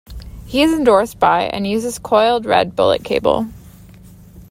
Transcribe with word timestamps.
He 0.47 0.63
is 0.63 0.73
endorsed 0.73 1.19
by 1.19 1.43
and 1.43 1.67
uses 1.67 1.99
coiled 1.99 2.47
red 2.47 2.75
Bullet 2.75 3.03
Cable. 3.03 3.45